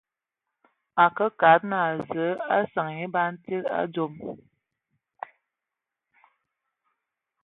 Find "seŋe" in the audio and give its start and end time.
2.71-3.03